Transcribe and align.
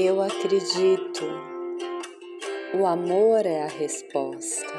Eu 0.00 0.22
acredito, 0.22 1.24
o 2.72 2.86
amor 2.86 3.44
é 3.44 3.64
a 3.64 3.66
resposta, 3.66 4.72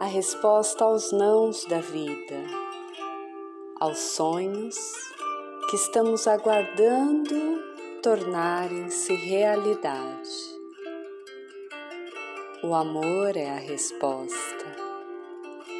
a 0.00 0.06
resposta 0.06 0.82
aos 0.84 1.12
nãos 1.12 1.66
da 1.66 1.78
vida, 1.78 2.46
aos 3.78 3.98
sonhos 3.98 4.78
que 5.68 5.76
estamos 5.76 6.26
aguardando 6.26 7.62
tornarem-se 8.02 9.12
realidade. 9.12 10.30
O 12.64 12.74
amor 12.74 13.36
é 13.36 13.50
a 13.50 13.58
resposta. 13.58 14.64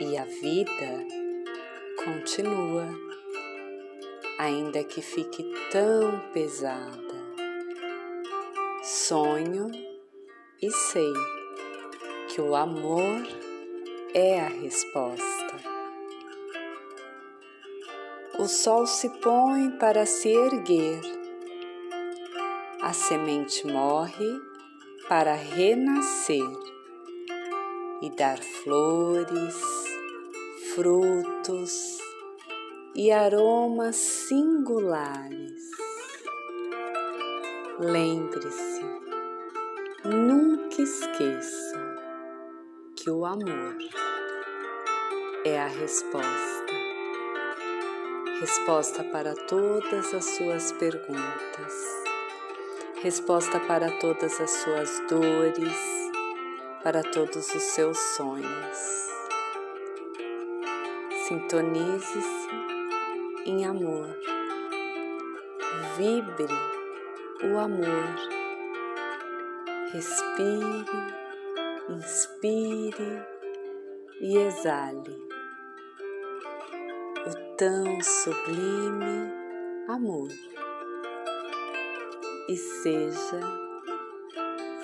E 0.00 0.18
a 0.18 0.24
vida 0.26 1.06
continua, 2.04 2.86
ainda 4.38 4.84
que 4.84 5.00
fique 5.00 5.50
tão 5.72 6.20
pesada. 6.34 7.03
Sonho 8.86 9.70
e 10.60 10.70
sei 10.70 11.14
que 12.28 12.38
o 12.38 12.54
amor 12.54 13.26
é 14.12 14.38
a 14.38 14.46
resposta. 14.46 15.56
O 18.38 18.46
sol 18.46 18.86
se 18.86 19.08
põe 19.20 19.70
para 19.78 20.04
se 20.04 20.28
erguer, 20.28 21.00
a 22.82 22.92
semente 22.92 23.66
morre 23.66 24.38
para 25.08 25.32
renascer 25.32 26.58
e 28.02 28.10
dar 28.10 28.36
flores, 28.36 29.56
frutos 30.74 31.96
e 32.94 33.10
aromas 33.10 33.96
singulares. 33.96 35.83
Lembre-se, 37.80 38.84
nunca 40.04 40.80
esqueça 40.80 41.96
que 42.94 43.10
o 43.10 43.24
amor 43.24 43.76
é 45.44 45.60
a 45.60 45.66
resposta. 45.66 46.72
Resposta 48.38 49.02
para 49.02 49.34
todas 49.48 50.14
as 50.14 50.24
suas 50.24 50.70
perguntas, 50.70 52.04
resposta 53.02 53.58
para 53.58 53.90
todas 53.98 54.40
as 54.40 54.50
suas 54.52 55.02
dores, 55.08 56.10
para 56.84 57.02
todos 57.02 57.52
os 57.52 57.62
seus 57.62 57.98
sonhos. 57.98 59.08
Sintonize-se 61.26 62.48
em 63.46 63.66
amor, 63.66 64.16
vibre 65.96 66.83
o 67.52 67.58
amor. 67.58 68.14
Respire, 69.92 71.14
inspire 71.88 73.22
e 74.20 74.36
exale 74.38 75.16
o 77.26 77.56
tão 77.56 78.00
sublime 78.02 79.32
amor 79.88 80.30
e 82.48 82.56
seja 82.56 83.40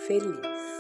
feliz. 0.07 0.80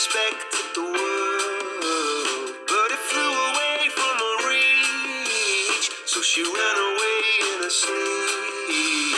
respected 0.00 0.66
the 0.74 0.80
world, 0.80 2.54
but 2.66 2.88
it 2.90 3.02
flew 3.10 3.32
away 3.50 3.80
from 3.92 4.16
her 4.24 4.48
reach, 4.48 5.90
so 6.06 6.22
she 6.22 6.42
ran 6.42 6.76
away 6.88 7.20
in 7.52 7.62
her 7.64 7.68
sleep. 7.68 9.09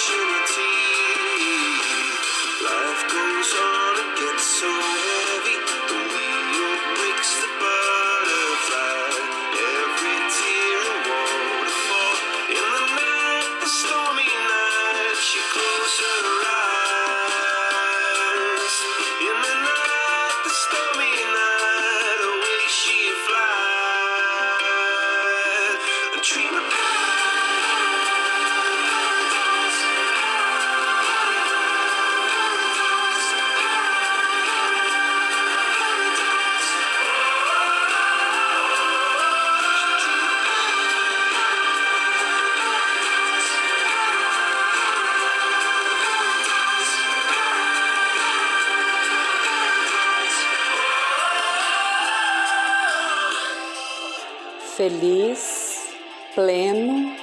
opportunity. 0.00 0.89
Feliz, 54.80 55.92
pleno 56.34 57.14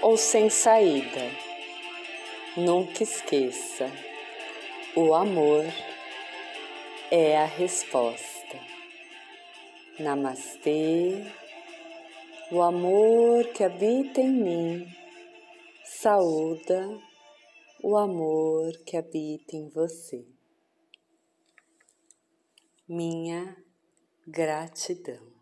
ou 0.00 0.16
sem 0.16 0.48
saída. 0.48 1.20
Nunca 2.56 3.02
esqueça, 3.02 3.92
o 4.96 5.12
amor 5.12 5.66
é 7.10 7.36
a 7.36 7.44
resposta. 7.44 8.58
Namastê, 9.98 11.26
o 12.50 12.62
amor 12.62 13.44
que 13.48 13.64
habita 13.64 14.22
em 14.22 14.32
mim, 14.32 14.88
saúda 15.84 16.88
o 17.82 17.98
amor 17.98 18.72
que 18.86 18.96
habita 18.96 19.56
em 19.56 19.68
você. 19.68 20.26
Minha 22.88 23.62
gratidão. 24.26 25.37